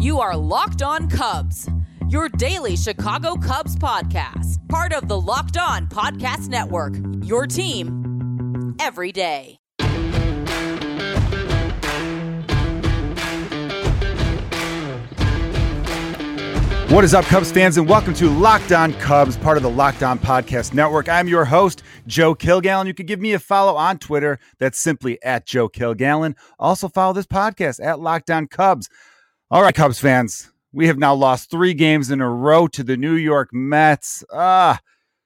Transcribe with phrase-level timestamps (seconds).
[0.00, 1.68] You are Locked On Cubs,
[2.08, 9.12] your daily Chicago Cubs podcast, part of the Locked On Podcast Network, your team every
[9.12, 9.58] day.
[16.88, 20.02] What is up, Cubs fans, and welcome to Locked On Cubs, part of the Locked
[20.02, 21.10] On Podcast Network.
[21.10, 22.86] I'm your host, Joe Kilgallon.
[22.86, 24.38] You can give me a follow on Twitter.
[24.58, 26.36] That's simply at Joe Kilgallon.
[26.58, 28.88] Also, follow this podcast at Locked On Cubs.
[29.52, 32.96] All right, Cubs fans, we have now lost three games in a row to the
[32.96, 34.22] New York Mets.
[34.32, 34.78] Ah,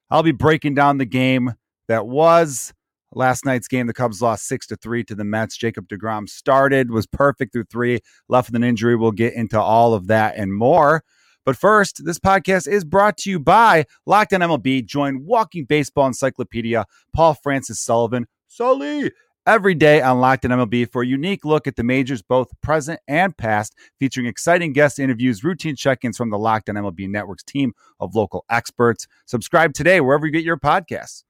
[0.09, 1.53] I'll be breaking down the game
[1.89, 2.73] that was
[3.13, 3.87] last night's game.
[3.87, 5.59] The Cubs lost six to three to the Mets.
[5.59, 8.97] Jacob DeGrom started, was perfect through three, left with an injury.
[8.97, 11.05] We'll get into all of that and more.
[11.45, 14.87] But first, this podcast is brought to you by Locked on MLB.
[14.87, 19.13] Join Walking Baseball Encyclopedia, Paul Francis Sullivan, Sully,
[19.47, 23.01] every day on Locked on MLB for a unique look at the majors, both present
[23.09, 27.73] and past, featuring exciting guest interviews, routine check-ins from the Locked on MLB Network's team
[28.01, 29.07] of local experts.
[29.27, 31.25] Subscribe today wherever you get your podcasts.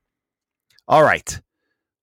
[0.86, 1.41] All right.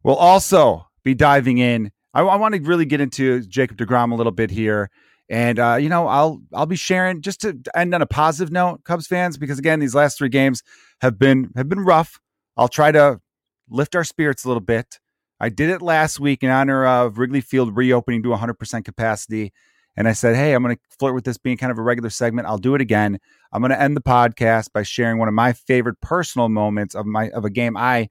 [0.04, 1.92] We'll also be diving in.
[2.14, 4.90] I, I want to really get into Jacob DeGrom a little bit here.
[5.30, 8.84] And uh, you know, I'll I'll be sharing just to end on a positive note,
[8.84, 10.62] Cubs fans, because again, these last three games
[11.00, 12.20] have been have been rough.
[12.58, 13.22] I'll try to
[13.70, 15.00] lift our spirits a little bit.
[15.42, 19.52] I did it last week in honor of Wrigley Field reopening to 100% capacity.
[19.98, 22.12] And I said, hey, I'm going to flirt with this being kind of a regular
[22.12, 22.48] segment.
[22.48, 23.18] I'll do it again.
[23.52, 27.08] I'm going to end the podcast by sharing one of my favorite personal moments of
[27.08, 28.10] my of a game I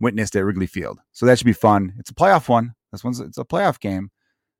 [0.00, 1.00] witnessed at Wrigley Field.
[1.12, 1.94] So that should be fun.
[1.98, 2.74] It's a playoff one.
[2.92, 4.10] This one's it's a playoff game.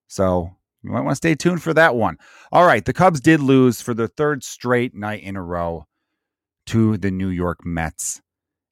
[0.08, 0.50] So
[0.82, 2.16] you might want to stay tuned for that one.
[2.50, 5.84] All right, the Cubs did lose for the third straight night in a row
[6.66, 8.22] to the New York Mets.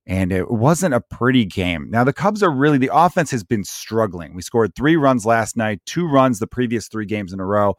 [0.08, 1.88] And it wasn't a pretty game.
[1.90, 4.34] Now, the Cubs are really, the offense has been struggling.
[4.34, 7.76] We scored three runs last night, two runs the previous three games in a row.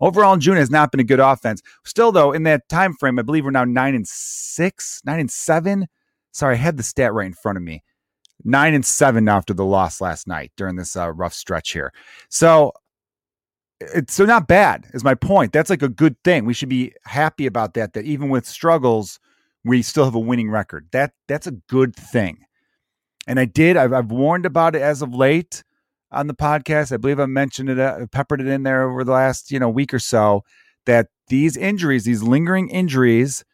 [0.00, 1.62] Overall, in June has not been a good offense.
[1.84, 5.30] Still, though, in that time frame, I believe we're now nine and six, nine and
[5.30, 5.86] seven.
[6.32, 7.82] Sorry, I had the stat right in front of me.
[8.44, 11.92] Nine and seven after the loss last night during this uh, rough stretch here.
[12.28, 12.72] So
[13.80, 15.52] it's so not bad is my point.
[15.52, 16.44] That's like a good thing.
[16.44, 17.92] We should be happy about that.
[17.92, 19.18] That even with struggles,
[19.68, 20.88] we still have a winning record.
[20.92, 22.38] That that's a good thing.
[23.26, 23.76] And I did.
[23.76, 25.62] I've, I've warned about it as of late
[26.10, 26.92] on the podcast.
[26.92, 29.68] I believe I mentioned it, uh, peppered it in there over the last you know
[29.68, 30.42] week or so.
[30.86, 33.44] That these injuries, these lingering injuries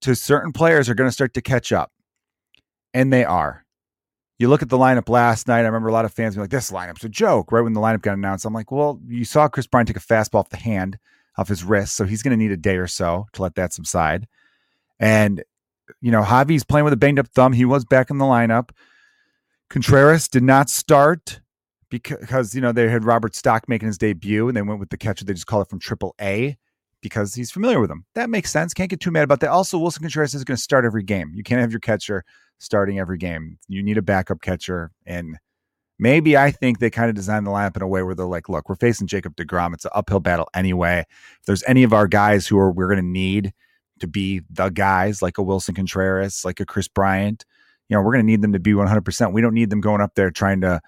[0.00, 1.92] to certain players, are going to start to catch up,
[2.92, 3.64] and they are
[4.38, 5.60] you look at the lineup last night.
[5.60, 7.80] I remember a lot of fans being like, "This lineup's a joke." Right when the
[7.80, 10.56] lineup got announced, I'm like, "Well, you saw Kris Bryant take a fastball off the
[10.56, 10.98] hand,
[11.36, 13.72] off his wrist, so he's going to need a day or so to let that
[13.72, 14.26] subside."
[14.98, 15.42] And
[16.00, 17.52] you know, Javi's playing with a banged up thumb.
[17.52, 18.70] He was back in the lineup.
[19.70, 21.40] Contreras did not start
[21.90, 24.96] because you know they had Robert Stock making his debut, and they went with the
[24.96, 25.24] catcher.
[25.24, 26.56] They just call it from Triple A
[27.04, 28.04] because he's familiar with him.
[28.14, 28.72] That makes sense.
[28.72, 29.50] Can't get too mad about that.
[29.50, 31.32] Also, Willson Contreras is going to start every game.
[31.34, 32.24] You can't have your catcher
[32.58, 33.58] starting every game.
[33.68, 34.90] You need a backup catcher.
[35.04, 35.36] And
[35.98, 38.48] maybe I think they kind of designed the lineup in a way where they're like,
[38.48, 39.74] look, we're facing Jacob DeGrom.
[39.74, 41.04] It's an uphill battle anyway.
[41.40, 43.52] If there's any of our guys who are we're going to need
[44.00, 47.44] to be the guys like a Willson Contreras, like a Kris Bryant,
[47.88, 49.32] you know, we're going to need them to be 100%.
[49.32, 50.80] We don't need them going up there trying to,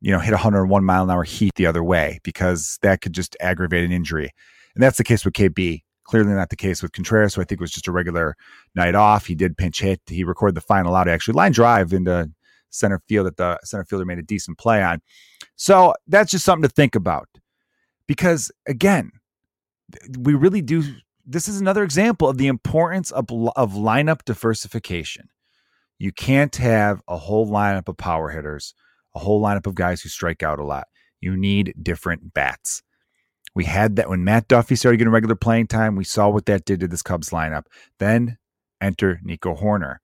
[0.00, 3.36] you know, hit 101 mile an hour heat the other way because that could just
[3.40, 4.30] aggravate an injury.
[4.74, 5.82] And that's the case with KB.
[6.04, 8.36] Clearly not the case with Contreras, who I think was just a regular
[8.74, 9.24] night off.
[9.24, 10.02] He did pinch hit.
[10.06, 12.30] He recorded the final out, actually line drive into
[12.68, 15.00] center field that the center fielder made a decent play on.
[15.56, 17.28] So that's just something to think about.
[18.06, 19.12] Because again,
[20.18, 20.82] we really do.
[21.26, 23.26] This is another example of the importance of,
[23.56, 25.28] of lineup diversification.
[25.98, 28.74] You can't have a whole lineup of power hitters,
[29.14, 30.88] a whole lineup of guys who strike out a lot.
[31.20, 32.82] You need different bats.
[33.54, 35.96] We had that when Matt Duffy started getting regular playing time.
[35.96, 37.64] We saw what that did to this Cubs lineup.
[37.98, 38.36] Then
[38.80, 39.98] enter Nico Hoerner,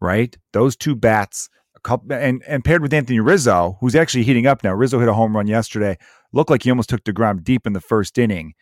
[0.00, 0.36] right?
[0.52, 4.62] Those two bats, a couple, and and paired with Anthony Rizzo, who's actually heating up
[4.62, 4.72] now.
[4.72, 5.98] Rizzo hit a home run yesterday.
[6.32, 8.54] Looked like he almost took DeGrom deep in the first inning,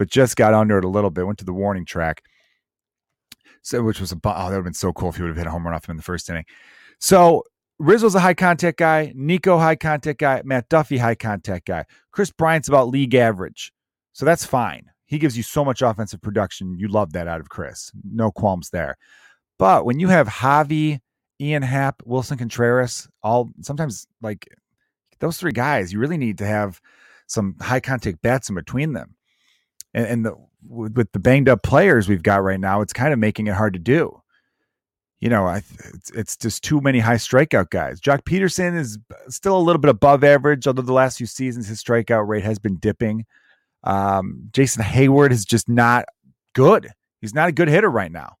[0.00, 1.26] but just got under it a little bit.
[1.26, 2.22] Went to the warning track.
[3.60, 5.36] So, which was a oh, that would have been so cool if he would have
[5.36, 6.46] hit a home run off him in the first inning.
[7.00, 7.44] So
[7.78, 9.12] Rizzo's a high contact guy.
[9.14, 10.40] Nico high contact guy.
[10.42, 11.84] Matt Duffy high contact guy.
[12.12, 13.74] Kris Bryant's about league average,
[14.14, 14.86] so that's fine.
[15.04, 16.78] He gives you so much offensive production.
[16.78, 17.92] You love that out of Kris.
[18.02, 18.96] No qualms there.
[19.58, 21.00] But when you have Javi,
[21.38, 24.48] Ian Happ, Wilson Contreras, all sometimes like
[25.18, 26.80] those three guys, you really need to have
[27.26, 29.14] some high contact bats in between them.
[29.94, 30.36] And, and the,
[30.68, 33.72] with the banged up players we've got right now, it's kind of making it hard
[33.72, 34.20] to do
[35.20, 35.62] you know, I,
[35.94, 38.00] it's, it's just too many high strikeout guys.
[38.00, 38.98] Joc Pederson is
[39.28, 42.58] still a little bit above average, although the last few seasons his strikeout rate has
[42.58, 43.26] been dipping.
[43.84, 46.06] Um, Jason Heyward is just not
[46.54, 46.88] good.
[47.20, 48.36] He's not a good hitter right now.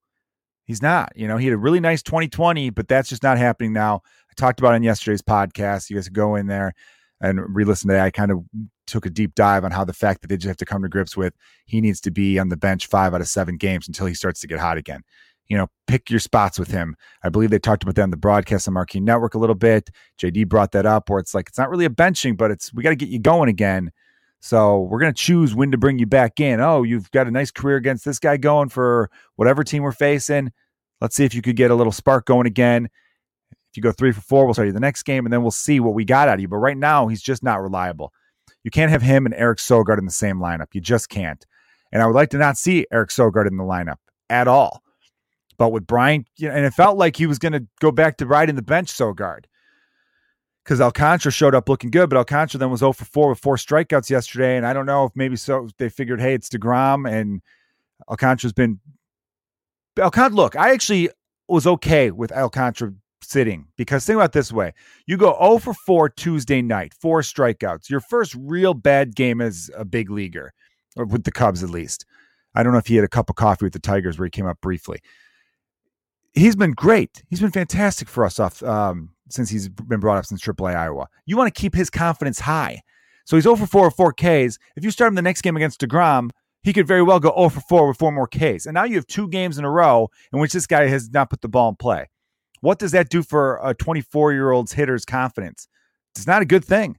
[0.64, 1.12] He's not.
[1.14, 4.02] You know, he had a really nice 2020, but that's just not happening now.
[4.30, 5.90] I talked about it in yesterday's podcast.
[5.90, 6.72] You guys go in there
[7.20, 8.04] and re-listen to that.
[8.04, 8.44] I kind of
[8.86, 10.88] took a deep dive on how the fact that they just have to come to
[10.88, 11.34] grips with
[11.66, 14.40] he needs to be on the bench five out of seven games until he starts
[14.40, 15.02] to get hot again.
[15.48, 16.96] You know, pick your spots with him.
[17.24, 19.90] I believe they talked about that on the broadcast on Marquee Network a little bit.
[20.20, 22.82] JD brought that up where it's like it's not really a benching, but it's we
[22.82, 23.90] got to get you going again.
[24.40, 26.60] So we're going to choose when to bring you back in.
[26.60, 30.50] Oh, you've got a nice career against this guy going for whatever team we're facing.
[31.00, 32.88] Let's see if you could get a little spark going again.
[33.70, 35.50] If you go three for four, we'll start you the next game, and then we'll
[35.50, 36.48] see what we got out of you.
[36.48, 38.12] But right now, he's just not reliable.
[38.64, 40.66] You can't have him and Eric Sogard in the same lineup.
[40.72, 41.44] You just can't.
[41.92, 43.96] And I would like to not see Eric Sogard in the lineup
[44.28, 44.82] at all.
[45.56, 48.16] But with Brian, you know, and it felt like he was going to go back
[48.18, 49.44] to riding the bench Sogard
[50.64, 53.56] because Alcantara showed up looking good, but Alcantara then was 0 for 4 with four
[53.56, 54.56] strikeouts yesterday.
[54.56, 57.42] And I don't know if maybe so they figured, hey, it's DeGrom and
[58.08, 58.80] Alcantara's been.
[59.98, 61.10] Alcantara, look, I actually
[61.48, 64.72] was okay with Alcantara sitting because think about this way
[65.06, 69.70] you go 0 for 4 Tuesday night, four strikeouts, your first real bad game as
[69.76, 70.52] a big leaguer,
[70.96, 72.06] or with the Cubs at least.
[72.54, 74.30] I don't know if he had a cup of coffee with the Tigers where he
[74.30, 74.98] came up briefly.
[76.32, 77.22] He's been great.
[77.28, 81.08] He's been fantastic for us off um, since he's been brought up since AAA Iowa.
[81.26, 82.82] You want to keep his confidence high.
[83.24, 84.58] So he's 0 for 4 with 4 Ks.
[84.76, 86.30] If you start him the next game against DeGrom,
[86.62, 88.66] he could very well go 0 for 4 with four more Ks.
[88.66, 91.30] And now you have two games in a row in which this guy has not
[91.30, 92.06] put the ball in play.
[92.60, 95.68] What does that do for a 24 year old's hitter's confidence?
[96.14, 96.98] It's not a good thing.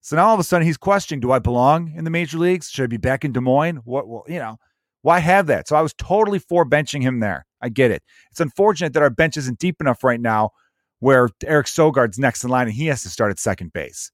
[0.00, 2.70] So now all of a sudden he's questioning, do I belong in the major leagues?
[2.70, 3.76] Should I be back in Des Moines?
[3.84, 4.56] What, well, you know,
[5.02, 5.68] why have that?
[5.68, 7.46] So I was totally for benching him there.
[7.60, 8.02] I get it.
[8.30, 10.50] It's unfortunate that our bench isn't deep enough right now
[10.98, 14.10] where Eric Sogard's next in line and he has to start at second base.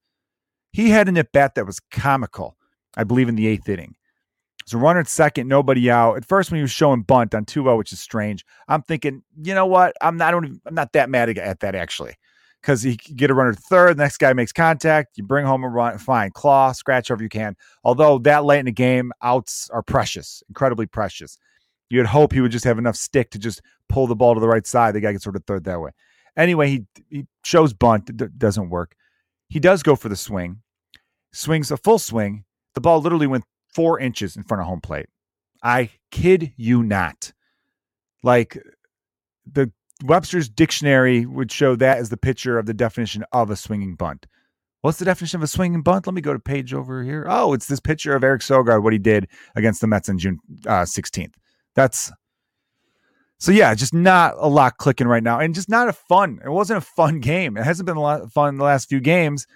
[0.73, 2.57] He had an at bat that was comical,
[2.97, 3.95] I believe, in the eighth inning.
[4.69, 6.19] So runner at second, nobody out.
[6.19, 9.55] At first, when he was showing bunt on 2-0, which is strange, I'm thinking, you
[9.55, 9.95] know what?
[10.03, 10.35] I'm not.
[10.35, 12.17] I'm not that mad at that actually,
[12.61, 13.97] because you get a runner third.
[13.97, 15.17] The next guy makes contact.
[15.17, 15.97] You bring home a run.
[15.97, 17.57] Fine, claw, scratch whatever you can.
[17.83, 21.39] Although that late in the game, outs are precious, incredibly precious.
[21.89, 24.49] You'd hope he would just have enough stick to just pull the ball to the
[24.49, 24.95] right side.
[24.95, 25.93] The guy gets sort of third that way.
[26.37, 28.11] Anyway, he he shows bunt.
[28.11, 28.95] It doesn't work.
[29.49, 30.61] He does go for the swing.
[31.33, 32.45] Swings a full swing.
[32.75, 33.45] The ball literally went
[33.75, 35.07] four inches in front of home plate.
[35.63, 37.33] I kid you not.
[38.23, 38.59] Like
[39.47, 39.71] the
[40.05, 44.27] Webster's dictionary would show that as the picture of the definition of a swinging bunt.
[44.83, 46.07] What's the definition of a swinging bunt?
[46.07, 47.27] Let me go to page over here.
[47.29, 49.27] Oh, it's this picture of Eric Sogard, what he did
[49.57, 51.35] against the Mets on June uh, 16th.
[51.75, 52.13] That's
[53.41, 56.41] so yeah, just not a lot clicking right now, and just not a fun.
[56.45, 57.57] It wasn't a fun game.
[57.57, 59.47] It hasn't been a lot of fun the last few games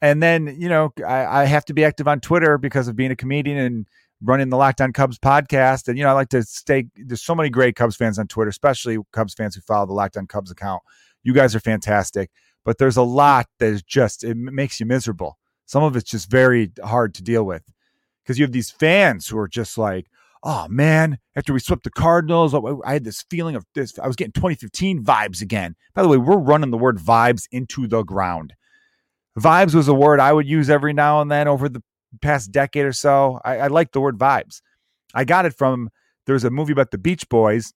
[0.00, 3.10] and then you know I, I, have to be active on Twitter because of being
[3.10, 3.86] a comedian and
[4.22, 5.88] running the Locked On Cubs podcast.
[5.88, 6.86] And you know I like to stay.
[6.96, 10.16] There's so many great Cubs fans on Twitter, especially Cubs fans who follow the Locked
[10.16, 10.82] On Cubs account.
[11.22, 12.30] You guys are fantastic,
[12.64, 15.38] but there's a lot that is just it makes you miserable.
[15.66, 17.62] Some of it's just very hard to deal with
[18.22, 20.06] because you have these fans who are just like,
[20.42, 23.98] oh man, after we swept the Cardinals, oh, I had this feeling of this.
[23.98, 25.76] I was getting 2015 vibes again.
[25.94, 28.54] By the way, we're running the word vibes into the ground.
[29.38, 31.82] Vibes was a word I would use every now and then over the
[32.22, 33.40] past decade or so.
[33.44, 34.60] I, I like the word vibes.
[35.14, 35.90] I got it from
[36.26, 37.72] there's a movie about the Beach Boys.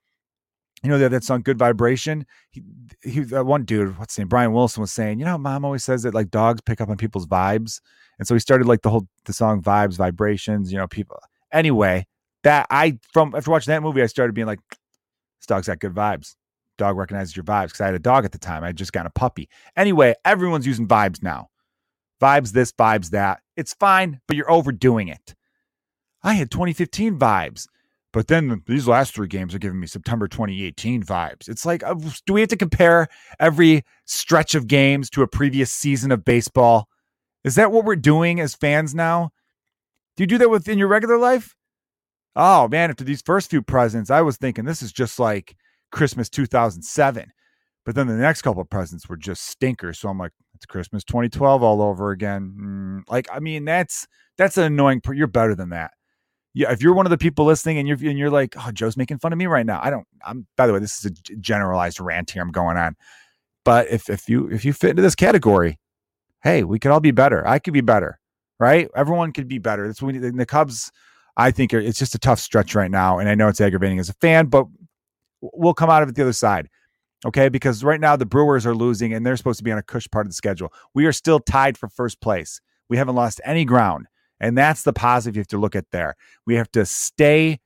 [0.82, 2.62] You know that that song "Good Vibration." He,
[3.02, 5.84] he that one dude, what's his name, Brian Wilson, was saying, you know, mom always
[5.84, 7.80] says that like dogs pick up on people's vibes,
[8.18, 11.20] and so he started like the whole the song "Vibes, Vibrations." You know, people.
[11.52, 12.06] Anyway,
[12.42, 15.94] that I from after watching that movie, I started being like, this dog's got good
[15.94, 16.34] vibes
[16.78, 18.64] dog recognizes your vibes because I had a dog at the time.
[18.64, 19.48] I just got a puppy.
[19.76, 21.48] Anyway, everyone's using vibes now.
[22.22, 23.40] Vibes this, vibes that.
[23.56, 25.34] It's fine, but you're overdoing it.
[26.22, 27.66] I had 2015 vibes,
[28.12, 31.48] but then these last three games are giving me September 2018 vibes.
[31.48, 31.94] It's like, uh,
[32.26, 33.08] do we have to compare
[33.40, 36.88] every stretch of games to a previous season of baseball?
[37.42, 39.30] Is that what we're doing as fans now?
[40.16, 41.56] Do you do that within your regular life?
[42.36, 45.56] Oh man, after these first few presents, I was thinking this is just like
[45.90, 47.32] Christmas 2007.
[47.84, 49.98] But then the next couple of presents were just stinkers.
[49.98, 52.54] So I'm like, it's Christmas 2012 all over again.
[52.56, 54.06] Mm, like, I mean, that's
[54.38, 55.02] that's an annoying.
[55.12, 55.90] You're better than that.
[56.54, 58.96] Yeah, if you're one of the people listening and you're and you're like, oh, Joe's
[58.96, 59.80] making fun of me right now.
[59.82, 60.06] I don't.
[60.24, 60.46] I'm.
[60.56, 62.42] By the way, this is a generalized rant here.
[62.42, 62.94] I'm going on.
[63.64, 65.80] But if if you if you fit into this category,
[66.42, 67.46] hey, we could all be better.
[67.46, 68.20] I could be better,
[68.60, 68.88] right?
[68.94, 69.86] Everyone could be better.
[69.86, 70.36] That's what we need.
[70.36, 70.92] the Cubs.
[71.36, 74.10] I think it's just a tough stretch right now, and I know it's aggravating as
[74.10, 74.66] a fan, but
[75.40, 76.68] we'll come out of it the other side.
[77.24, 79.82] Okay, because right now the Brewers are losing and they're supposed to be on a
[79.82, 80.72] cush part of the schedule.
[80.92, 82.60] We are still tied for first place.
[82.88, 84.06] We haven't lost any ground.
[84.40, 86.16] And that's the positive you have to look at there.
[86.46, 87.60] We have to stay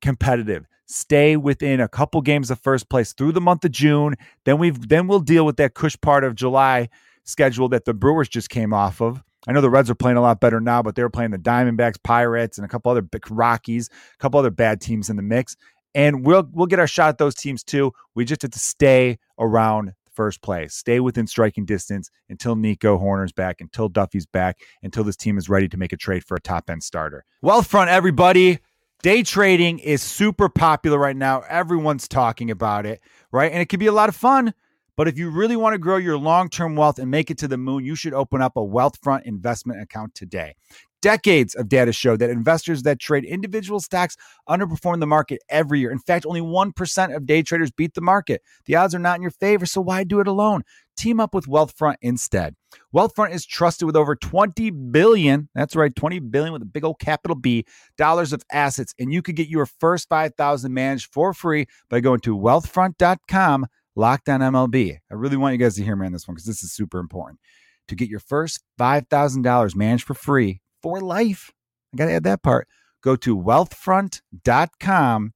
[0.00, 4.14] competitive, stay within a couple games of first place through the month of June.
[4.44, 6.88] Then we've then we'll deal with that cush part of July
[7.24, 9.22] schedule that the Brewers just came off of.
[9.48, 11.38] I know the Reds are playing a lot better now, but they were playing the
[11.38, 15.56] Diamondbacks, Pirates, and a couple other Rockies, a couple other bad teams in the mix.
[15.94, 17.92] And we'll we'll get our shot at those teams too.
[18.14, 23.32] We just have to stay around first place, stay within striking distance until Nico Hoerner's
[23.32, 26.40] back, until Duffy's back, until this team is ready to make a trade for a
[26.40, 27.24] top end starter.
[27.44, 28.58] Wealthfront, everybody.
[29.02, 31.42] Day trading is super popular right now.
[31.48, 33.00] Everyone's talking about it,
[33.32, 33.50] right?
[33.50, 34.54] And it can be a lot of fun.
[34.96, 37.48] But if you really want to grow your long term wealth and make it to
[37.48, 40.54] the moon, you should open up a Wealthfront investment account today.
[41.00, 44.16] Decades of data show that investors that trade individual stocks
[44.48, 45.90] underperform the market every year.
[45.90, 48.40] In fact, only 1% of day traders beat the market.
[48.66, 50.62] The odds are not in your favor, so why do it alone?
[50.96, 52.54] Team up with Wealthfront instead.
[52.94, 57.00] Wealthfront is trusted with over 20 billion, that's right, 20 billion with a big old
[57.00, 57.64] capital B,
[57.96, 62.20] dollars of assets, and you could get your first 5,000 managed for free by going
[62.20, 64.98] to wealthfront.com Locked on MLB.
[65.10, 66.98] I really want you guys to hear me on this one because this is super
[66.98, 67.40] important.
[67.88, 71.50] To get your first $5,000 managed for free for life,
[71.92, 72.68] I got to add that part.
[73.02, 75.32] Go to wealthfront.com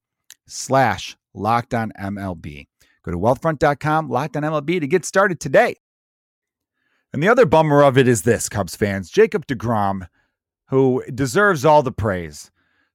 [0.47, 2.67] slash locked on MLB.
[3.03, 5.75] Go to wealthfront.com, locked on MLB to get started today.
[7.13, 10.07] And the other bummer of it is this, Cubs fans Jacob DeGrom,
[10.69, 12.51] who deserves all the praise.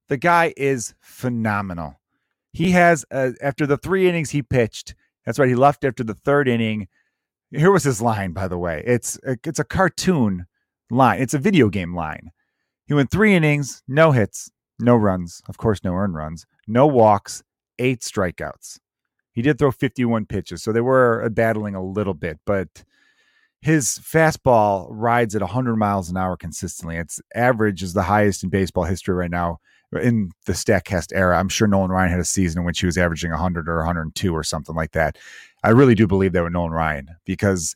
[0.09, 1.99] The guy is phenomenal.
[2.51, 4.93] He has, uh, after the three innings he pitched,
[5.25, 5.49] that's right.
[5.49, 6.87] He left after the third inning.
[7.51, 8.83] Here was his line, by the way.
[8.85, 10.47] It's a, it's a cartoon
[10.89, 11.21] line.
[11.21, 12.31] It's a video game line.
[12.85, 17.43] He went three innings, no hits, no runs, of course, no earned runs, no walks,
[17.79, 18.79] eight strikeouts.
[19.31, 22.83] He did throw 51 pitches, so they were battling a little bit, but
[23.63, 26.97] his fastball rides at 100 miles an hour consistently.
[26.97, 29.59] Its average is the highest in baseball history right now
[30.01, 31.39] in the Statcast era.
[31.39, 34.33] I'm sure Nolan Ryan had a season in which he was averaging 100 or 102
[34.33, 35.17] or something like that.
[35.63, 37.73] I really do believe that with Nolan Ryan because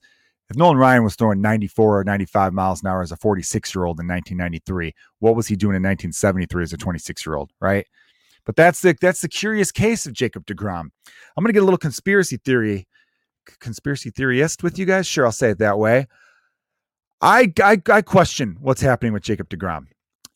[0.50, 3.86] if Nolan Ryan was throwing 94 or 95 miles an hour as a 46 year
[3.86, 7.88] old in 1993, what was he doing in 1973 as a 26 year old, right?
[8.46, 10.90] But that's the that's the curious case of Jacob Degrom.
[11.36, 12.88] I'm going to get a little conspiracy theory,
[13.60, 15.08] conspiracy theorist with you guys.
[15.08, 16.08] Sure, I'll say it that way.
[17.22, 19.88] I I, I question what's happening with Jacob Degrom.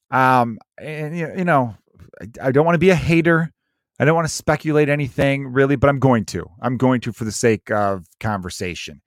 [0.10, 1.76] Um, and you know,
[2.20, 3.52] I, I don't want to be a hater.
[4.00, 6.50] I don't want to speculate anything really, but I'm going to.
[6.62, 9.02] I'm going to for the sake of conversation.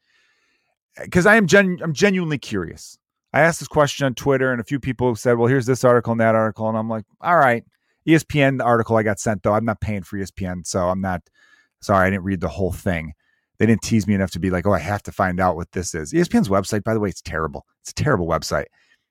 [1.02, 2.96] Because I am gen- I'm genuinely curious.
[3.32, 6.12] I asked this question on Twitter, and a few people said, "Well, here's this article
[6.12, 7.64] and that article," and I'm like, "All right."
[8.06, 9.54] ESPN article I got sent though.
[9.54, 11.22] I'm not paying for ESPN, so I'm not.
[11.80, 13.14] Sorry, I didn't read the whole thing.
[13.58, 15.72] They didn't tease me enough to be like, "Oh, I have to find out what
[15.72, 17.66] this is." ESPN's website, by the way, it's terrible.
[17.82, 18.66] It's a terrible website.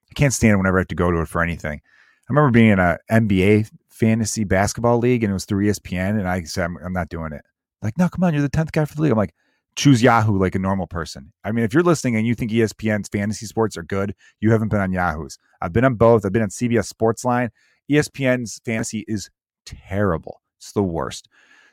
[0.10, 1.82] I can't stand it whenever I have to go to it for anything.
[1.84, 6.28] I remember being in a NBA fantasy basketball league and it was through ESPN, and
[6.28, 7.42] I said, I'm, I'm not doing it.
[7.82, 9.12] Like, no, come on, you're the 10th guy for the league.
[9.12, 9.34] I'm like,
[9.76, 11.32] choose Yahoo like a normal person.
[11.44, 14.70] I mean, if you're listening and you think ESPN's fantasy sports are good, you haven't
[14.70, 15.38] been on Yahoo's.
[15.62, 16.26] I've been on both.
[16.26, 17.50] I've been on CBS Sportsline.
[17.90, 19.30] ESPN's fantasy is
[19.66, 20.42] terrible.
[20.58, 21.28] It's the worst.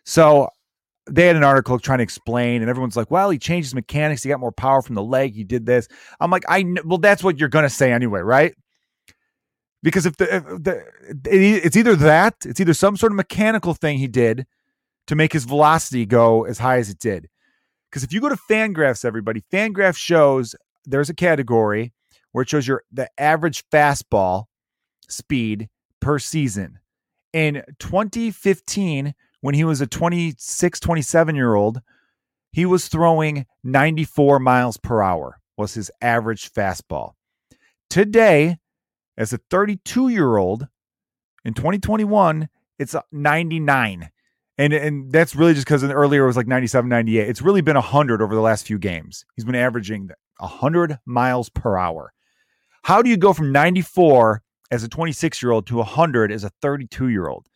[0.04, 0.48] So
[1.10, 4.22] they had an article trying to explain, and everyone's like, "Well, he changed his mechanics.
[4.22, 5.34] He got more power from the leg.
[5.34, 5.88] He did this."
[6.20, 8.54] I'm like, "I well, that's what you're gonna say anyway, right?"
[9.82, 10.84] Because if the, if the
[11.24, 14.46] it's either that, it's either some sort of mechanical thing he did
[15.06, 17.28] to make his velocity go as high as it did.
[17.90, 21.92] Because if you go to Fangraphs, everybody, Fangraphs shows there's a category
[22.32, 24.44] where it shows your the average fastball
[25.08, 25.68] speed
[26.00, 26.78] per season.
[27.32, 31.80] In 2015, when he was a 26, 27 year old,
[32.52, 37.12] he was throwing 94 miles per hour was his average fastball.
[37.88, 38.56] Today,
[39.16, 40.66] as a 32 year old
[41.44, 44.10] in 2021, it's 99.
[44.58, 47.28] And, and that's really just because earlier it was like 97, 98.
[47.28, 49.24] It's really been 100 over the last few games.
[49.36, 52.12] He's been averaging 100 miles per hour.
[52.82, 56.50] How do you go from 94 as a 26 year old to 100 as a
[56.62, 57.46] 32 year old?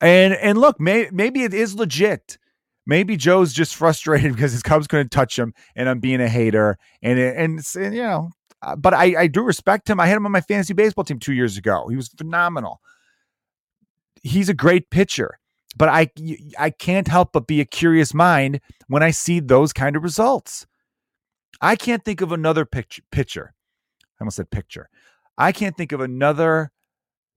[0.00, 2.38] And and look, may, maybe it is legit.
[2.86, 6.78] Maybe Joe's just frustrated because his Cubs couldn't touch him, and I'm being a hater.
[7.02, 8.30] And and, and you know,
[8.62, 10.00] uh, but I I do respect him.
[10.00, 11.88] I had him on my fantasy baseball team two years ago.
[11.88, 12.80] He was phenomenal.
[14.22, 15.38] He's a great pitcher,
[15.76, 16.10] but I
[16.58, 20.66] I can't help but be a curious mind when I see those kind of results.
[21.60, 23.54] I can't think of another pitch, pitcher.
[24.18, 24.88] I almost said picture.
[25.38, 26.70] I can't think of another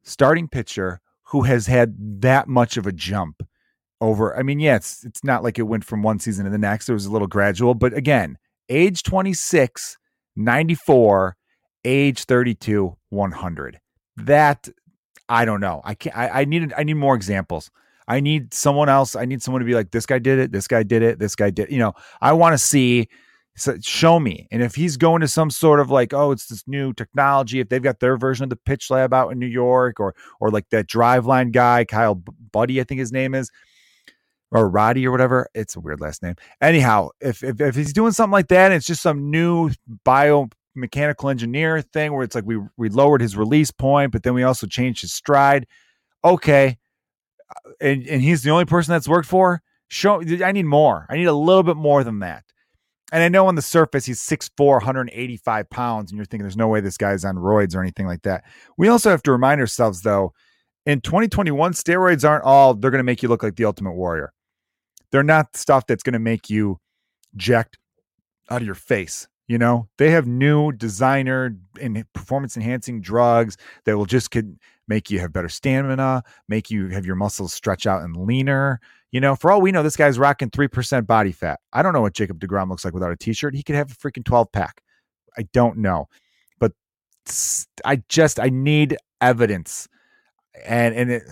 [0.04, 3.44] starting pitcher who has had that much of a jump
[4.02, 4.38] over.
[4.38, 6.90] I mean, yeah, it's it's not like it went from one season to the next.
[6.90, 8.38] It was a little gradual, but again,
[8.70, 9.98] age 26,
[10.36, 11.36] 94,
[11.86, 13.80] age 32, 100.
[14.18, 14.70] that
[15.28, 15.82] I don't know.
[15.84, 16.18] I can't.
[16.18, 16.74] I, I need.
[16.76, 17.70] I need more examples.
[18.08, 19.16] I need someone else.
[19.16, 20.52] I need someone to be like, this guy did it.
[20.52, 21.20] This guy did it.
[21.20, 21.72] This guy did.
[21.72, 23.08] You know, I want to see.
[23.56, 24.48] So show me.
[24.52, 27.60] And if he's going to some sort of like, oh, it's this new technology.
[27.60, 30.50] If they've got their version of the pitch lab out in New York, or or
[30.50, 33.52] like that driveline guy, Kyle Boddy, I think his name is,
[34.52, 35.48] or Roddy or whatever.
[35.54, 36.36] It's a weird last name.
[36.62, 39.72] Anyhow, if if, if he's doing something like that, it's just some new
[40.06, 44.44] biomechanical engineer thing where it's like we we lowered his release point, but then we
[44.44, 45.68] also changed his stride.
[46.24, 46.78] Okay,
[47.50, 49.62] uh, and and he's the only person that's worked for.
[49.90, 51.08] Show I need more.
[51.10, 52.44] I need a little bit more than that.
[53.12, 56.68] And I know on the surface he's 6'4, 185 pounds, and you're thinking there's no
[56.68, 58.44] way this guy's on roids or anything like that.
[58.78, 60.34] We also have to remind ourselves, though,
[60.86, 64.32] in 2021, steroids aren't all they're going to make you look like the ultimate warrior.
[65.12, 66.80] They're not stuff that's going to make you
[67.36, 67.78] jacked
[68.50, 69.28] out of your face.
[69.50, 75.10] You know, they have new designer and performance enhancing drugs that will just could make
[75.10, 78.80] you have better stamina, make you have your muscles stretch out and leaner.
[79.12, 81.60] You know, for all we know, this guy's rocking 3% body fat.
[81.74, 83.56] I don't know what Jacob DeGrom looks like without a t shirt.
[83.56, 84.84] He could have a freaking 12 pack.
[85.36, 86.10] I don't know.
[86.60, 86.74] But
[87.84, 89.88] I just, I need evidence.
[90.64, 91.24] And, and it,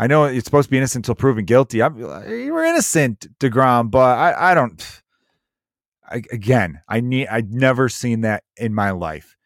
[0.00, 1.80] I know it's supposed to be innocent until proven guilty.
[1.80, 5.02] I'm, uh, you were innocent, DeGrom, but I, I don't.
[6.08, 7.28] I, again, I need.
[7.28, 9.36] I've never seen that in my life.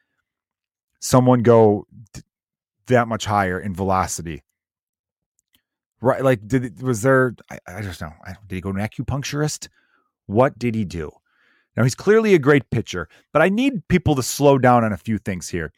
[1.00, 1.86] Someone go
[2.86, 4.42] that much higher in velocity.
[6.02, 6.22] Right?
[6.22, 7.34] Like, did was there?
[7.50, 8.12] I, I just know.
[8.46, 9.68] Did he go to an acupuncturist?
[10.26, 11.10] What did he do?
[11.76, 14.98] Now he's clearly a great pitcher, but I need people to slow down on a
[14.98, 15.72] few things here.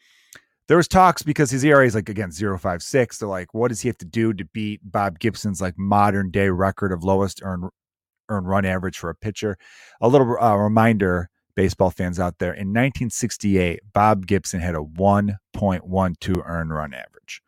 [0.67, 3.17] There was talks because his ERA is like again 056.
[3.17, 6.49] They're like, what does he have to do to beat Bob Gibson's like modern day
[6.49, 7.69] record of lowest earned
[8.29, 9.57] earned run average for a pitcher?
[10.01, 16.41] A little uh, reminder, baseball fans out there, in 1968, Bob Gibson had a 1.12
[16.45, 17.41] earned run average,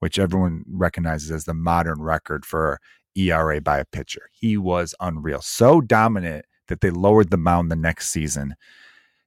[0.00, 2.80] which everyone recognizes as the modern record for
[3.16, 4.28] ERA by a pitcher.
[4.32, 8.54] He was unreal, so dominant that they lowered the mound the next season.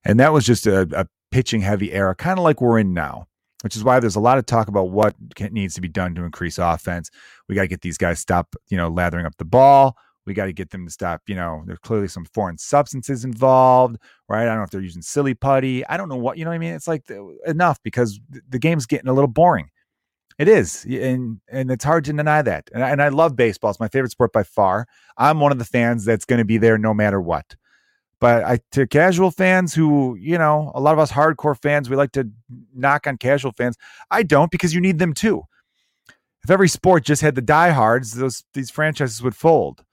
[0.04, 3.28] And that was just a, a pitching heavy era, kind of like we're in now
[3.62, 5.16] which is why there's a lot of talk about what
[5.52, 7.10] needs to be done to increase offense.
[7.48, 9.96] We got to get these guys stop, you know, lathering up the ball.
[10.26, 11.22] We got to get them to stop.
[11.28, 13.98] You know, there's clearly some foreign substances involved,
[14.30, 14.44] right?
[14.44, 15.86] I don't know if they're using silly putty.
[15.88, 16.74] I don't know what, you know what I mean?
[16.74, 19.70] It's like uh, enough because the game's getting a little boring.
[20.38, 22.70] It is, and and it's hard to deny that.
[22.74, 24.88] And I, and I love baseball; it's my favorite sport by far.
[25.18, 27.56] I'm one of the fans that's going to be there no matter what.
[28.20, 31.96] But I, to casual fans who, you know, a lot of us hardcore fans, we
[31.96, 32.30] like to
[32.74, 33.78] knock on casual fans.
[34.10, 35.44] I don't because you need them too.
[36.44, 39.84] If every sport just had the diehards, those these franchises would fold,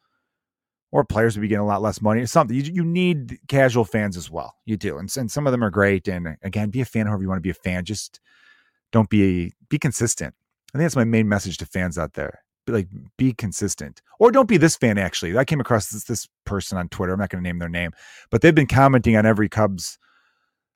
[0.91, 2.23] or players would be getting a lot less money.
[2.23, 4.55] Or something you, you need casual fans as well.
[4.65, 6.09] You do, and, and some of them are great.
[6.09, 7.85] And again, be a fan however you want to be a fan.
[7.85, 8.21] Just
[8.93, 10.35] don't be be consistent.
[10.75, 14.31] I think that's my main message to fans out there Be like be consistent or
[14.31, 17.31] don't be this fan actually i came across this, this person on twitter i'm not
[17.31, 17.93] going to name their name
[18.31, 19.99] but they've been commenting on every cubs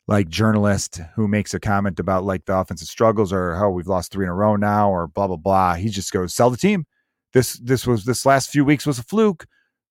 [0.09, 3.87] like journalist who makes a comment about like the offensive struggles or how oh, we've
[3.87, 6.57] lost three in a row now or blah blah blah he just goes sell the
[6.57, 6.87] team
[7.35, 9.47] this this was this last few weeks was a fluke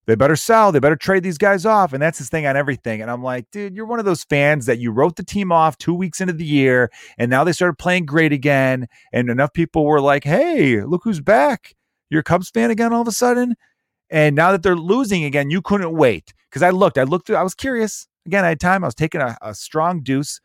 [0.08, 3.02] they better sell they better trade these guys off and that's his thing on everything
[3.02, 5.78] and i'm like dude you're one of those fans that you wrote the team off
[5.78, 9.86] two weeks into the year and now they started playing great again and enough people
[9.86, 11.76] were like hey look who's back
[12.12, 13.56] you're a Cubs fan again all of a sudden.
[14.12, 16.34] And now that they're losing again, you couldn't wait.
[16.50, 18.08] Because I looked, I looked through, I was curious.
[18.28, 18.84] Again, I had time.
[18.84, 20.42] I was taking a, a strong deuce.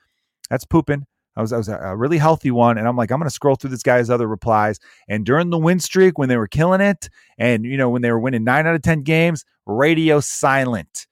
[0.49, 1.07] That's pooping.
[1.37, 2.79] I was, I was a, really healthy one.
[2.79, 4.79] And I'm like, I'm going to scroll through this guy's other replies.
[5.09, 8.11] And during the win streak, when they were killing it, and, you know, when they
[8.11, 11.07] were winning nine out of 10 games, radio silent.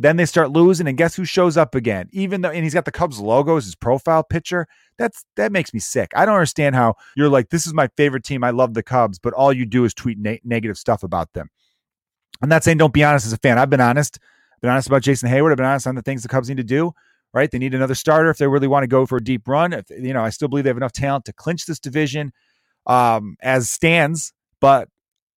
[0.00, 2.08] Then they start losing, and guess who shows up again?
[2.12, 4.68] Even though, and he's got the Cubs logo as his profile picture.
[4.96, 6.12] That's that makes me sick.
[6.14, 8.44] I don't understand how you're like, this is my favorite team.
[8.44, 11.50] I love the Cubs, but all you do is tweet negative stuff about them.
[12.40, 13.58] I'm not saying don't be honest as a fan.
[13.58, 14.20] I've been honest.
[14.54, 15.50] I've been honest about Jason Heyward.
[15.50, 16.92] I've been honest on the things the Cubs need to do.
[17.34, 17.50] Right?
[17.50, 19.72] They need another starter if they really want to go for a deep run.
[19.72, 22.32] If, you know, I still believe they have enough talent to clinch this division
[22.86, 24.32] um, as stands.
[24.60, 24.88] But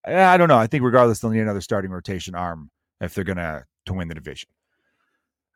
[0.06, 0.58] eh, I don't know.
[0.58, 4.16] I think regardless, they'll need another starting rotation arm if they're gonna to win the
[4.16, 4.50] division.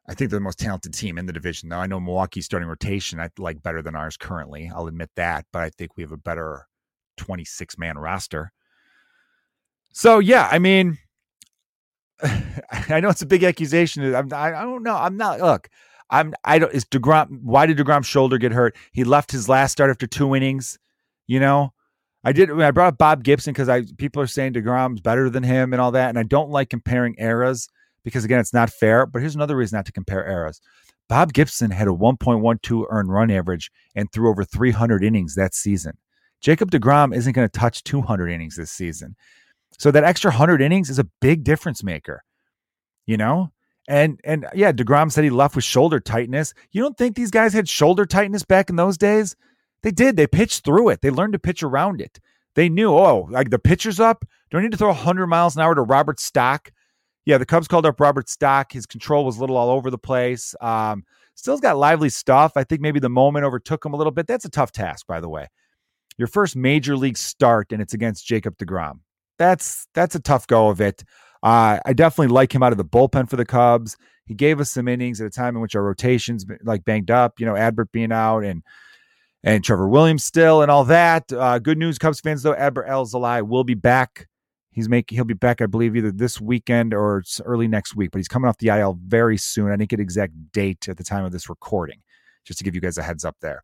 [0.08, 1.70] I think they're the most talented team in the division.
[1.70, 1.80] though.
[1.80, 4.72] I know Milwaukee's starting rotation I like better than ours currently.
[4.74, 6.68] I'll admit that, but I think we have a better
[7.18, 8.52] 26 man roster.
[9.94, 10.98] So yeah, I mean,
[12.22, 14.14] I know it's a big accusation.
[14.14, 14.96] I'm, I, I don't know.
[14.96, 15.40] I'm not.
[15.40, 15.70] Look,
[16.10, 16.34] I'm.
[16.44, 16.74] I don't.
[16.74, 17.42] Is Degrom?
[17.44, 18.76] Why did Degrom's shoulder get hurt?
[18.92, 20.78] He left his last start after two innings.
[21.28, 21.74] You know,
[22.24, 22.52] I did.
[22.52, 25.82] I brought up Bob Gibson because I people are saying Degrom's better than him and
[25.82, 27.70] all that, and I don't like comparing eras
[28.04, 29.06] because again, it's not fair.
[29.06, 30.62] But here's another reason not to compare eras.
[31.08, 35.98] Bob Gibson had a 1.12 earned run average and threw over 300 innings that season.
[36.42, 39.16] Jacob DeGrom isn't going to touch 200 innings this season.
[39.78, 42.24] So that extra 100 innings is a big difference maker.
[43.06, 43.52] You know?
[43.88, 46.54] And and yeah, DeGrom said he left with shoulder tightness.
[46.72, 49.36] You don't think these guys had shoulder tightness back in those days?
[49.84, 50.16] They did.
[50.18, 51.02] They pitched through it.
[51.02, 52.20] They learned to pitch around it.
[52.56, 54.26] They knew, oh, like the pitcher's up.
[54.50, 56.72] Do I need to throw 100 miles an hour to Robert Stock?
[57.26, 58.72] Yeah, the Cubs called up Robert Stock.
[58.72, 60.56] His control was a little all over the place.
[60.62, 61.04] Um,
[61.36, 62.54] still's got lively stuff.
[62.56, 64.26] I think maybe the moment overtook him a little bit.
[64.26, 65.48] That's a tough task, by the way.
[66.18, 69.00] Your first major league start, and it's against Jacob DeGrom.
[69.38, 71.04] That's that's a tough go of it.
[71.46, 73.98] Uh, I definitely like him out of the bullpen for the Cubs.
[74.26, 77.40] He gave us some innings at a time in which our rotations like banged up.
[77.40, 78.64] You know, Adbert being out and
[79.44, 81.32] and Trevor Williams still and all that.
[81.32, 82.56] Uh, good news, Cubs fans though.
[82.56, 84.28] Adbert Alzolay will be back.
[84.72, 88.10] He's making he'll be back, I believe, either this weekend or early next week.
[88.10, 89.68] But he's coming off the IL very soon.
[89.68, 92.02] I didn't get exact date at the time of this recording,
[92.44, 93.64] just to give you guys a heads up there.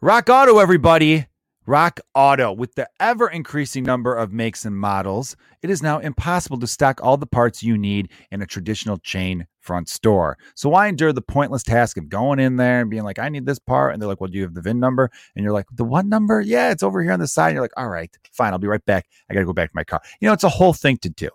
[0.00, 1.26] Rock Auto, everybody.
[1.66, 2.52] Rock Auto.
[2.52, 7.00] With the ever increasing number of makes and models, it is now impossible to stock
[7.02, 10.38] all the parts you need in a traditional chain front store.
[10.54, 13.46] So why endure the pointless task of going in there and being like, I need
[13.46, 13.92] this part?
[13.92, 15.10] And they're like, Well, do you have the VIN number?
[15.34, 16.40] And you're like, The what number?
[16.40, 17.48] Yeah, it's over here on the side.
[17.48, 19.06] And you're like, All right, fine, I'll be right back.
[19.28, 20.00] I got to go back to my car.
[20.20, 21.30] You know, it's a whole thing to do,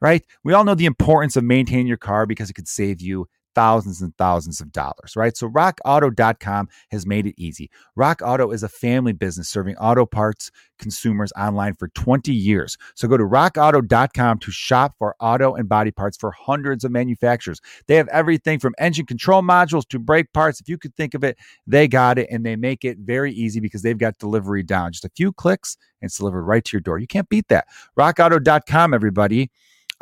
[0.00, 0.24] right?
[0.44, 4.02] We all know the importance of maintaining your car because it could save you thousands
[4.02, 5.36] and thousands of dollars, right?
[5.36, 7.70] So rockauto.com has made it easy.
[7.96, 12.76] Rock Auto is a family business serving auto parts consumers online for 20 years.
[12.94, 17.60] So go to rockauto.com to shop for auto and body parts for hundreds of manufacturers.
[17.86, 20.60] They have everything from engine control modules to brake parts.
[20.60, 23.60] If you could think of it, they got it and they make it very easy
[23.60, 24.92] because they've got delivery down.
[24.92, 26.98] Just a few clicks and it's delivered right to your door.
[26.98, 27.66] You can't beat that.
[27.98, 29.50] rockauto.com everybody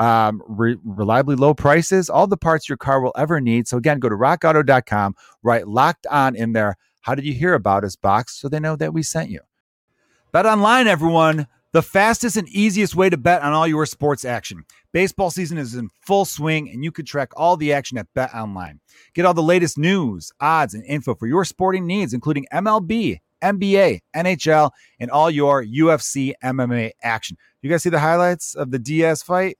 [0.02, 3.68] um, re- reliably low prices, all the parts your car will ever need.
[3.68, 6.76] So again, go to rockauto.com, write locked on in there.
[7.02, 9.40] How did you hear about us box so they know that we sent you?
[10.32, 11.46] Bet online, everyone.
[11.70, 14.64] The fastest and easiest way to bet on all your sports action.
[14.92, 18.34] Baseball season is in full swing, and you can track all the action at Bet
[18.34, 18.80] Online.
[19.14, 24.00] Get all the latest news, odds, and info for your sporting needs, including MLB, NBA,
[24.14, 27.38] NHL, and all your UFC MMA action.
[27.62, 29.56] You guys see the highlights of the Diaz fight?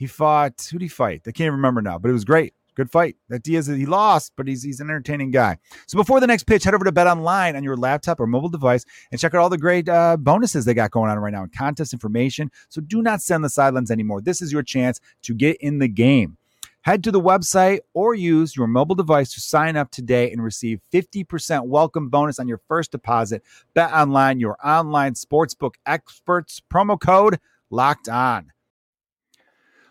[0.00, 1.20] He fought who did he fight?
[1.26, 2.54] I can't remember now, but it was great.
[2.74, 3.16] Good fight.
[3.28, 5.58] That Diaz he lost, but he's he's an entertaining guy.
[5.86, 8.48] So before the next pitch, head over to Bet Online on your laptop or mobile
[8.48, 11.42] device and check out all the great uh, bonuses they got going on right now
[11.42, 12.50] and contest information.
[12.70, 14.22] So do not send the sidelines anymore.
[14.22, 16.38] This is your chance to get in the game.
[16.80, 20.80] Head to the website or use your mobile device to sign up today and receive
[20.94, 23.42] 50% welcome bonus on your first deposit.
[23.74, 26.62] Bet Online, your online sportsbook experts.
[26.72, 28.50] Promo code locked on.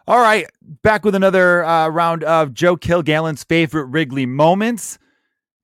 [0.10, 0.48] All right,
[0.82, 4.98] back with another uh, round of Joe Kilgallon's favorite Wrigley moments.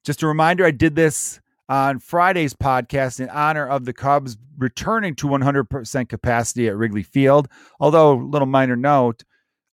[0.04, 5.16] Just a reminder, I did this on Friday's podcast in honor of the Cubs returning
[5.16, 7.48] to 100% capacity at Wrigley Field.
[7.80, 9.24] Although, little minor note,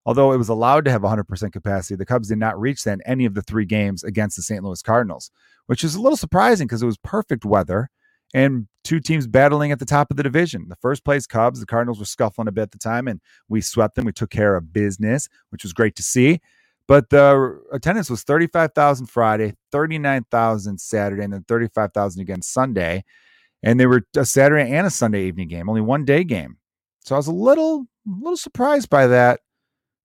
[0.07, 3.03] although it was allowed to have 100% capacity, the Cubs did not reach that in
[3.05, 4.65] any of the three games against the St.
[4.65, 5.31] Louis Cardinals,
[5.67, 7.91] which is a little surprising because it was perfect weather
[8.33, 10.67] and two teams battling at the top of the division.
[10.69, 13.61] The first place Cubs, the Cardinals were scuffling a bit at the time, and we
[13.61, 14.05] swept them.
[14.05, 16.41] We took care of business, which was great to see.
[16.89, 23.05] But the attendance was 35,000 Friday, 39,000 Saturday, and then 35,000 again Sunday.
[23.63, 26.57] And they were a Saturday and a Sunday evening game, only one day game.
[27.05, 29.41] So I was a little, little surprised by that.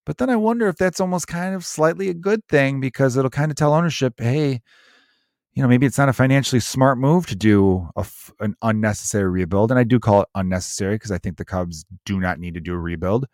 [0.05, 3.29] But then I wonder if that's almost kind of slightly a good thing because it'll
[3.29, 4.61] kind of tell ownership, hey,
[5.57, 8.05] you know, maybe it's not a financially smart move to do a,
[8.41, 9.71] an unnecessary rebuild.
[9.71, 12.59] And I do call it unnecessary because I think the Cubs do not need to
[12.59, 13.25] do a rebuild.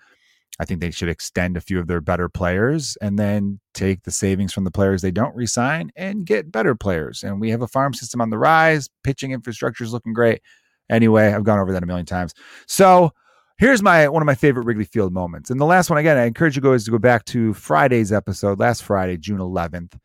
[0.58, 4.12] I think they should extend a few of their better players and then take the
[4.12, 7.24] savings from the players they don't resign and get better players.
[7.24, 8.90] And we have a farm system on the rise.
[9.04, 10.42] Pitching infrastructure is looking great.
[10.90, 12.34] Anyway, I've gone over that a million times.
[12.68, 13.12] So
[13.58, 15.50] here's my one of my favorite Wrigley Field moments.
[15.50, 18.62] And the last one again, I encourage you guys to go back to Friday's episode,
[18.62, 19.98] last Friday, June 11th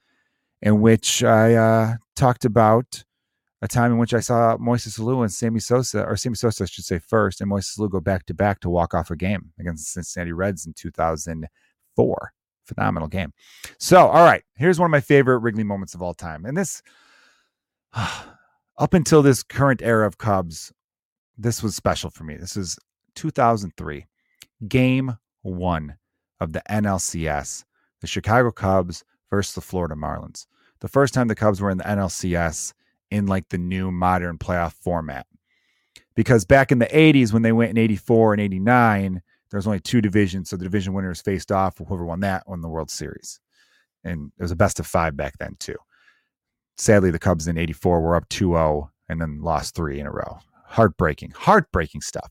[0.63, 3.05] in which I uh, talked about
[3.63, 6.67] a time in which I saw Moises Alou and Sammy Sosa, or Sammy Sosa, I
[6.67, 9.53] should say first, and Moises Alou go back to back to walk off a game
[9.59, 12.33] against the Cincinnati Reds in 2004.
[12.65, 13.33] Phenomenal game.
[13.79, 16.45] So, all right, here's one of my favorite Wrigley moments of all time.
[16.45, 16.83] And this,
[17.95, 20.73] up until this current era of Cubs,
[21.37, 22.37] this was special for me.
[22.37, 22.79] This is
[23.15, 24.07] 2003,
[24.69, 25.97] game one
[26.41, 27.65] of the NLCS.
[28.01, 30.47] The Chicago Cubs versus the Florida Marlins.
[30.81, 32.73] The first time the Cubs were in the NLCS
[33.11, 35.27] in like the new modern playoff format.
[36.15, 39.81] Because back in the 80s, when they went in 84 and 89, there was only
[39.81, 40.51] two divisions.
[40.51, 41.79] So the division winners faced off.
[41.79, 43.41] Whoever won that won the World Series.
[44.05, 45.77] and it was a best of five back then too.
[46.77, 50.13] Sadly, the Cubs in 84 were up 2 0 and then lost three in a
[50.13, 50.39] row.
[50.67, 52.31] Heartbreaking, heartbreaking stuff.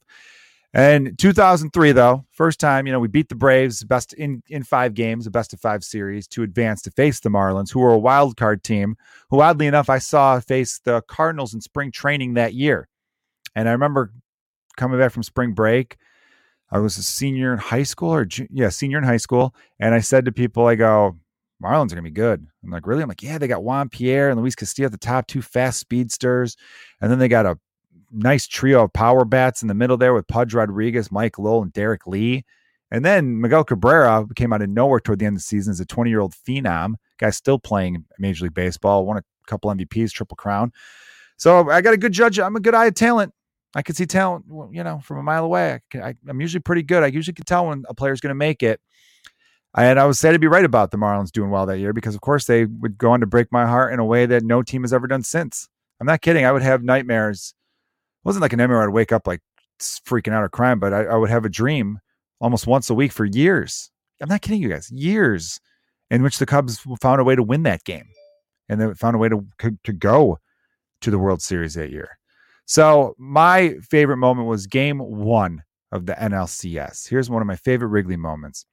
[0.73, 4.93] And 2003, though, first time, you know, we beat the Braves best in, in five
[4.93, 7.97] games, a best of five series to advance to face the Marlins, who were a
[7.97, 8.95] wild card team,
[9.29, 12.89] who oddly enough, I saw face the Cardinals in spring training that year.
[13.55, 14.11] And I remember
[14.75, 15.97] coming back from spring break.
[16.69, 19.55] I was a senior in high school or, yeah, senior in high school.
[19.79, 21.17] And I said to people, I go,
[21.63, 22.45] Marlins are going to be good.
[22.63, 23.01] I'm like, really?
[23.01, 25.79] I'm like, yeah, they got Juan Pierre and Luis Castillo at the top, two fast
[25.79, 26.55] speedsters.
[27.01, 27.57] And then they got a
[28.11, 31.73] nice trio of power bats in the middle there with Pudge Rodriguez, Mike Lowell, and
[31.73, 32.45] Derrek Lee.
[32.89, 35.79] And then Miguel Cabrera came out of nowhere toward the end of the season as
[35.79, 40.11] a 20 year old phenom, guy still playing Major League Baseball, won a couple MVPs,
[40.11, 40.71] Triple Crown.
[41.37, 42.39] So I got a good judge.
[42.39, 43.33] I'm a good eye of talent.
[43.75, 45.79] I can see talent, you know, from a mile away.
[45.93, 47.03] I am usually pretty good.
[47.03, 48.79] I usually can tell when a player's going to make it.
[49.75, 52.15] And I was sad to be right about the Marlins doing well that year because,
[52.15, 54.63] of course, they would go on to break my heart in a way that no
[54.63, 55.69] team has ever done since.
[55.99, 56.45] I'm not kidding.
[56.45, 57.53] I would have nightmares
[58.27, 59.39] wasn't like an nightmare I'd wake up like
[59.79, 61.99] freaking out or crying, but I, I would have a dream
[62.41, 63.89] almost once a week for years.
[64.21, 65.61] I'm not kidding you guys, years
[66.11, 68.09] in which the Cubs found a way to win that game
[68.67, 69.45] and they found a way to,
[69.81, 70.39] to go
[70.99, 72.19] to the World Series that year.
[72.65, 75.63] So my favorite moment was game one
[75.93, 77.07] of the NLCS.
[77.07, 78.65] Here's one of my favorite Wrigley moments.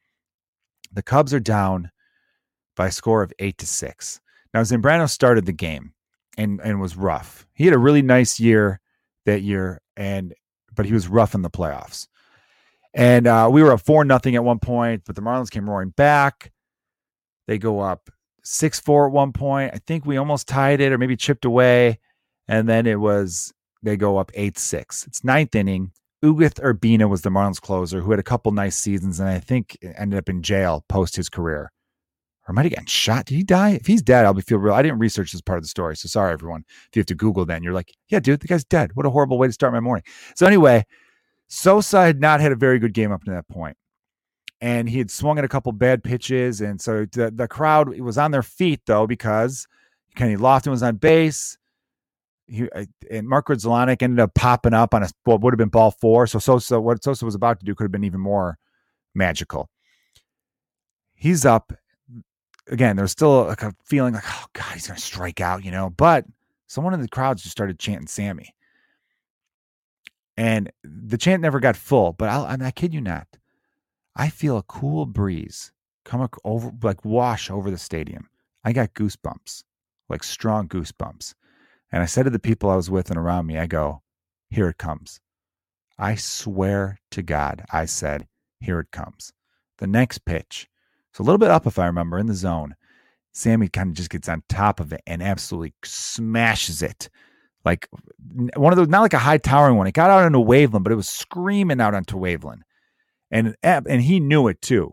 [0.93, 1.93] The Cubs are down
[2.75, 4.21] by a score of eight to six.
[4.53, 5.93] Now Zambrano started the game
[6.37, 7.47] and, and was rough.
[7.55, 8.81] He had a really nice year
[9.25, 10.35] that year, and
[10.75, 12.09] but he was rough in the playoffs.
[12.93, 15.91] And uh, we were up four nothing at one point, but the Marlins came roaring
[15.91, 16.53] back.
[17.47, 18.11] They go up
[18.43, 19.73] six four at one point.
[19.75, 21.99] I think we almost tied it, or maybe chipped away,
[22.49, 25.07] and then it was they go up eight six.
[25.07, 25.93] It's ninth inning.
[26.25, 29.77] Ugueth Urbina was the Marlins closer who had a couple nice seasons, and I think
[29.83, 31.71] ended up in jail post his career
[32.47, 33.27] or might have gotten shot.
[33.27, 33.71] Did he die?
[33.71, 34.75] If he's dead, I'll be feel real.
[34.75, 36.65] I didn't research this part of the story, so sorry everyone.
[36.89, 38.91] If you have to Google that, you're like, yeah, dude, the guy's dead.
[38.95, 40.05] What a horrible way to start my morning.
[40.37, 40.85] So anyway,
[41.49, 43.77] Sosa had not had a very good game up to that point,
[44.61, 48.19] and he had swung at a couple bad pitches, and so the, the crowd was
[48.19, 49.67] on their feet though because
[50.15, 51.57] Kenny Lofton was on base.
[52.47, 52.69] He,
[53.11, 56.27] and Mark Grudzielanek ended up popping up on a what would have been ball four.
[56.27, 58.59] So Sosa, what Sosa was about to do could have been even more
[59.15, 59.71] magical.
[61.15, 61.73] He's up
[62.69, 65.91] again, there's still like a feeling like, oh God, he's gonna strike out, you know.
[65.91, 66.25] But
[66.67, 68.55] someone in the crowd just started chanting Sammy.
[70.37, 73.29] And the chant never got full, but I'll, I, I kid you not.
[74.17, 75.73] I feel a cool breeze
[76.05, 78.29] come over, like wash over the stadium.
[78.65, 79.65] I got goosebumps,
[80.09, 81.35] like strong goosebumps.
[81.93, 84.03] And I said to the people I was with and around me, I go,
[84.51, 85.21] here it comes.
[85.99, 88.27] I swear to God, I said,
[88.61, 89.33] here it comes.
[89.79, 90.69] The next pitch,
[91.15, 92.75] so a little bit up, if I remember, in the zone.
[93.33, 97.09] Sammy kind of just gets on top of it and absolutely smashes it.
[97.65, 97.89] Like
[98.57, 99.87] one of those, not like a high towering one.
[99.87, 102.63] It got out into Waveland, but it was screaming out onto Waveland.
[103.31, 104.93] And, eh, and he knew it too.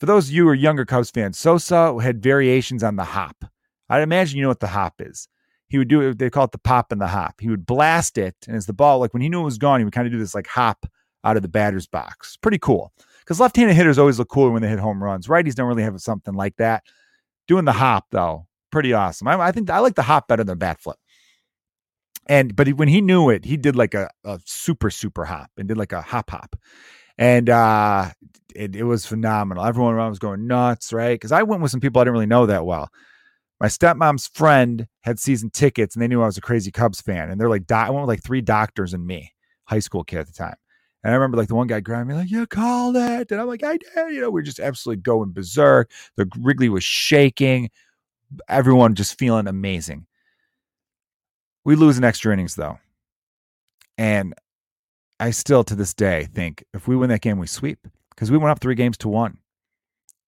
[0.00, 3.44] For those of you who are younger Cubs fans, Sosa had variations on the hop.
[3.88, 5.28] I'd imagine you know what the hop is.
[5.68, 7.40] He would do it, they call it the pop and the hop.
[7.40, 9.80] He would blast it, and as the ball, like when he knew it was gone,
[9.80, 10.86] he would kind of do this like hop
[11.24, 12.36] out of the batter's box.
[12.36, 12.92] Pretty cool
[13.28, 15.26] because left-handed hitters always look cooler when they hit home runs.
[15.26, 16.82] Righties don't really have something like that.
[17.46, 19.28] Doing the hop though, pretty awesome.
[19.28, 20.96] I, I think I like the hop better than bat flip.
[22.26, 25.68] And but when he knew it, he did like a, a super super hop and
[25.68, 26.56] did like a hop hop,
[27.18, 28.10] and uh,
[28.54, 29.64] it, it was phenomenal.
[29.64, 31.14] Everyone around was going nuts, right?
[31.14, 32.88] Because I went with some people I didn't really know that well.
[33.60, 37.28] My stepmom's friend had season tickets, and they knew I was a crazy Cubs fan.
[37.28, 39.32] And they're like, I went with like three doctors and me,
[39.64, 40.54] high school kid at the time.
[41.02, 43.46] And I remember like the one guy grabbed me like, "You called it," and I'm
[43.46, 45.90] like, "I did." You know, we are just absolutely going berserk.
[46.16, 47.70] The Wrigley was shaking.
[48.48, 50.06] Everyone just feeling amazing.
[51.64, 52.78] We lose in extra innings though,
[53.96, 54.34] and
[55.20, 58.38] I still to this day think if we win that game, we sweep because we
[58.38, 59.38] went up three games to one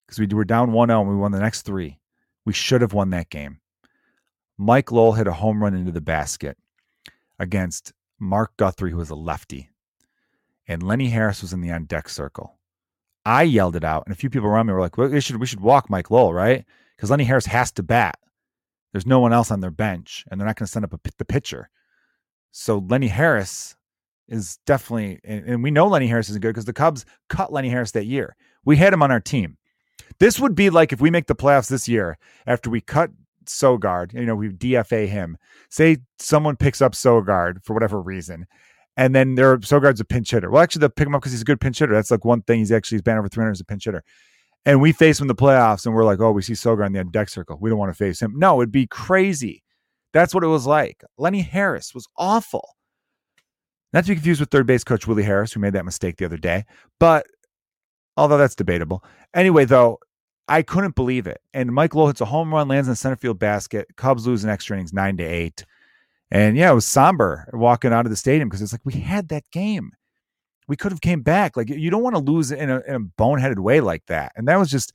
[0.07, 2.01] because we were down 1-0 and we won the next three.
[2.45, 3.61] We should have won that game.
[4.59, 6.57] Mike Lowell hit a home run into the basket
[7.39, 9.71] against Mark Guthrie, who was a lefty
[10.71, 12.57] and Lenny Harris was in the on deck circle.
[13.27, 15.37] I yelled it out, and a few people around me were like, well, we should
[15.37, 16.65] we should walk Mike Lowell, right?
[16.97, 18.19] Because Lenny Harris has to bat.
[18.93, 21.01] There's no one else on their bench, and they're not going to send up a,
[21.19, 21.71] the pitcher.
[22.53, 23.75] So Lenny Harris
[24.29, 27.69] is definitely, and, and we know Lenny Harris isn't good because the Cubs cut Lenny
[27.69, 28.37] Harris that year.
[28.65, 29.57] We had him on our team.
[30.21, 33.11] This would be like if we make the playoffs this year after we cut
[33.45, 35.37] Sogard, you know, we DFA him.
[35.69, 38.47] Say someone picks up Sogard for whatever reason,
[38.97, 40.51] and then there Sogard's a pinch hitter.
[40.51, 41.95] Well, actually, they'll pick him up because he's a good pinch hitter.
[41.95, 42.59] That's like one thing.
[42.59, 44.03] He's actually he's been over 300 as a pinch hitter.
[44.67, 46.93] and we face him in the playoffs and we're like, oh, we see Sogar in
[46.93, 47.59] the deck circle.
[47.61, 48.35] We don't want to face him.
[48.37, 49.63] No, it'd be crazy.
[50.13, 51.03] That's what it was like.
[51.19, 52.77] Lenny Harris was awful.
[53.93, 56.25] Not to be confused with third base coach Willie Harris, who made that mistake the
[56.25, 56.65] other day.
[56.99, 57.27] But
[58.17, 59.03] although that's debatable.
[59.35, 59.99] Anyway, though,
[60.47, 61.41] I couldn't believe it.
[61.55, 63.89] And Mike Lowell hits a home run, lands in the center field basket.
[63.97, 65.65] Cubs lose in extra innings nine to eight.
[66.31, 69.29] And yeah, it was somber walking out of the stadium because it's like we had
[69.29, 69.93] that game.
[70.69, 71.57] We could have came back.
[71.57, 74.33] Like you don't want to lose in a, in a boneheaded way like that.
[74.37, 74.93] And that was just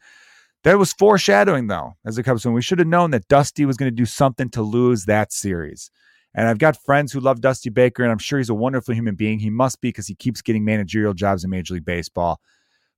[0.63, 2.53] that was foreshadowing though, as a Cubs fan.
[2.53, 5.91] We should have known that Dusty was going to do something to lose that series.
[6.33, 9.15] And I've got friends who love Dusty Baker, and I'm sure he's a wonderful human
[9.15, 9.39] being.
[9.39, 12.41] He must be because he keeps getting managerial jobs in Major League Baseball.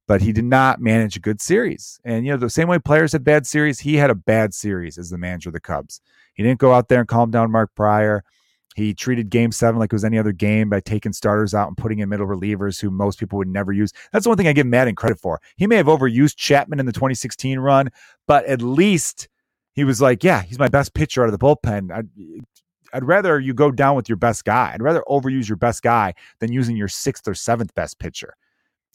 [0.07, 1.99] But he did not manage a good series.
[2.05, 4.97] And, you know, the same way players had bad series, he had a bad series
[4.97, 6.01] as the manager of the Cubs.
[6.33, 8.23] He didn't go out there and calm down Mark Prior.
[8.77, 11.75] He treated game seven like it was any other game by taking starters out and
[11.75, 13.91] putting in middle relievers who most people would never use.
[14.13, 15.41] That's the one thing I give Maddon credit for.
[15.55, 17.89] He may have overused Chapman in the 2016 run,
[18.27, 19.29] but at least
[19.73, 21.91] he was like, yeah, he's my best pitcher out of the bullpen.
[21.91, 22.07] I'd,
[22.93, 24.71] I'd rather you go down with your best guy.
[24.73, 28.35] I'd rather overuse your best guy than using your sixth or seventh best pitcher.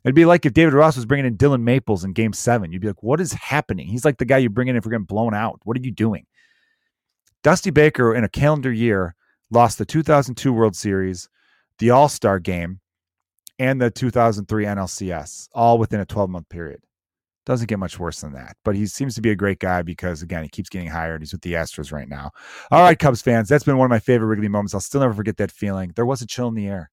[0.04, 2.72] It'd be like if David Ross was bringing in Dillon Maples in game seven.
[2.72, 3.86] You'd be like, what is happening?
[3.86, 5.60] He's like the guy you bring in if we're getting blown out.
[5.64, 6.26] What are you doing?
[7.42, 9.14] Dusty Baker in a calendar year
[9.50, 11.28] lost the 2002 World Series,
[11.78, 12.80] the All Star game,
[13.58, 16.82] and the 2003 NLCS, all within a 12 month period.
[17.44, 18.56] Doesn't get much worse than that.
[18.64, 21.22] But he seems to be a great guy because, again, he keeps getting hired.
[21.22, 22.30] He's with the Astros right now.
[22.70, 24.74] All right, Cubs fans, that's been one of my favorite Wrigley moments.
[24.74, 25.92] I'll still never forget that feeling.
[25.96, 26.90] There was a chill in the air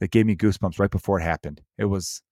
[0.00, 1.60] that gave me goosebumps right before it happened.
[1.76, 2.22] It was,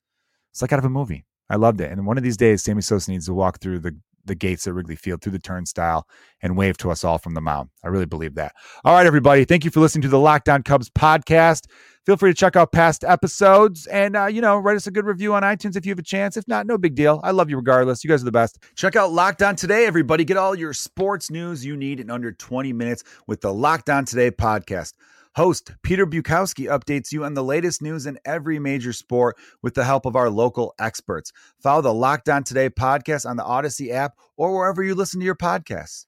[0.51, 1.25] it's like out of a movie.
[1.51, 1.91] I loved it.
[1.91, 3.97] And one of these days, Sammy Sosa needs to walk through the
[4.29, 6.07] the gates at Wrigley Field through the turnstile
[6.41, 7.71] and wave to us all from the mound.
[7.83, 8.55] I really believe that.
[8.85, 9.45] All right, everybody.
[9.45, 11.65] Thank you for listening to the Locked On Cubs podcast.
[12.07, 15.05] Feel free to check out past episodes and, uh, you know, write us a good
[15.05, 16.37] review on iTunes if you have a chance.
[16.37, 17.21] If not, no big deal.
[17.25, 18.05] I love you regardless.
[18.05, 18.63] You guys are the best.
[18.77, 20.25] Check out Locked On Today, everybody.
[20.25, 24.05] Get all your sports news you need in under 20 minutes with the Locked On
[24.05, 24.93] Today podcast.
[25.39, 29.85] Host Peter Bukowski updates you on the latest news in every major sport with the
[29.85, 31.33] help of our local experts.
[31.63, 35.25] Follow the Locked On Today podcast on the Odyssey app or wherever you listen to
[35.25, 36.07] your podcasts.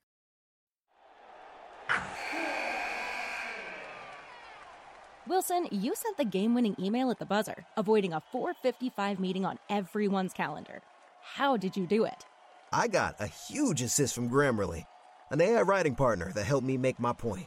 [5.28, 9.60] Wilson, you sent the game winning email at the buzzer, avoiding a 455 meeting on
[9.68, 10.82] everyone's calendar.
[11.22, 12.26] How did you do it?
[12.72, 14.86] I got a huge assist from Grammarly,
[15.30, 17.46] an AI writing partner that helped me make my point.